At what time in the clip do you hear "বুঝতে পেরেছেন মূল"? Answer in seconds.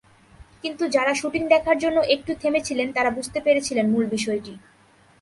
3.11-4.05